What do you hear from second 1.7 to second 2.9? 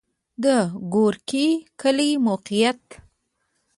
کلی موقعیت